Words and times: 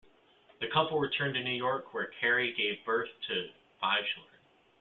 The 0.61 0.67
couple 0.69 0.99
returned 0.99 1.35
to 1.35 1.43
New 1.43 1.51
York, 1.51 1.93
where 1.93 2.09
Carrie 2.19 2.53
gave 2.57 2.83
birth 2.85 3.09
to 3.27 3.49
five 3.79 4.03
children. 4.15 4.39